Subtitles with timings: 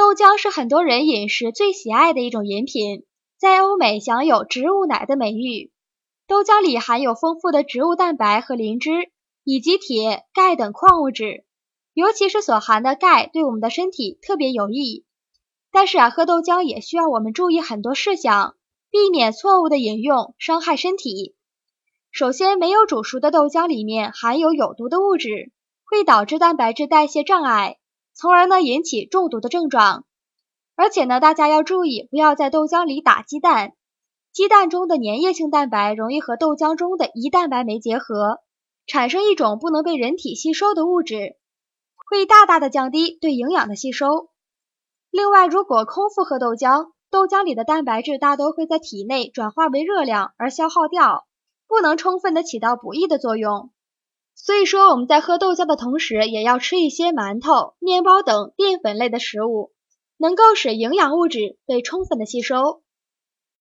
[0.00, 3.04] 豆浆是很多人饮食最喜爱的一种饮品，
[3.38, 5.70] 在欧美享有“植物奶”的美誉。
[6.26, 9.10] 豆浆里含有丰富的植物蛋白和磷脂，
[9.44, 11.44] 以及铁、钙等矿物质，
[11.92, 15.04] 尤其是所含的钙对我们的身体特别有益。
[15.70, 18.56] 但是啊，喝豆浆也需要我们注意很多事项，
[18.90, 21.36] 避免错误的饮用，伤害身体。
[22.10, 25.52] 首先，没有煮熟的豆浆里面含有有毒的物质，
[25.84, 27.76] 会导致蛋白质代谢障碍。
[28.12, 30.04] 从而呢引起中毒的症状，
[30.76, 33.74] 而且呢大家要注意，不要在豆浆里打鸡蛋，
[34.32, 38.40] 鸡蛋中的粘液性蛋白容易和豆浆中的胰蛋白酶结合，
[38.86, 41.36] 产生一种不能被人体吸收的物质，
[42.10, 44.28] 会大大的降低对营养的吸收。
[45.10, 51.26] 另外，如果空腹喝豆浆，豆浆里的蛋白质大多会在体内转化为热量而消耗掉，
[51.66, 53.70] 不能充分的起到补益的作用。
[54.42, 59.72] 所以说，我们在喝豆浆的同时，也要吃一些馒头、面包等淀粉类的食物，
[60.16, 62.82] 能够使营养物质被充分的吸收。